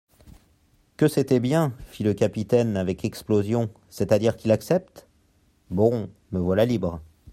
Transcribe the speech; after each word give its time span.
Que 0.97 1.07
c'était 1.07 1.39
bien! 1.39 1.75
fit 1.91 2.01
le 2.03 2.15
capitaine 2.15 2.75
avec 2.75 3.05
explosion, 3.05 3.69
c'est-à-dire 3.91 4.35
qu'il 4.35 4.51
accepte? 4.51 5.07
Bon! 5.69 6.09
me 6.31 6.39
voilà 6.39 6.65
libre. 6.65 7.03